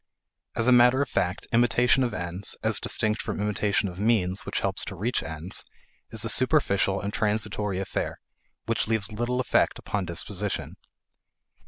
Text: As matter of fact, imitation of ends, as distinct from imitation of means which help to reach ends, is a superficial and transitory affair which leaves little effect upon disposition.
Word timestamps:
As 0.55 0.67
matter 0.71 1.03
of 1.03 1.09
fact, 1.09 1.45
imitation 1.53 2.03
of 2.03 2.11
ends, 2.11 2.57
as 2.63 2.79
distinct 2.79 3.21
from 3.21 3.39
imitation 3.39 3.87
of 3.87 3.99
means 3.99 4.47
which 4.47 4.61
help 4.61 4.77
to 4.77 4.95
reach 4.95 5.21
ends, 5.21 5.63
is 6.09 6.25
a 6.25 6.27
superficial 6.27 6.99
and 6.99 7.13
transitory 7.13 7.77
affair 7.77 8.19
which 8.65 8.87
leaves 8.87 9.11
little 9.11 9.39
effect 9.39 9.77
upon 9.77 10.05
disposition. 10.05 10.75